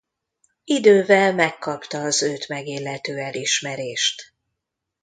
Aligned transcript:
Idővel 0.63 1.33
megkapta 1.33 2.01
az 2.01 2.21
őt 2.23 2.47
megillető 2.47 3.17
elismerést. 3.17 4.33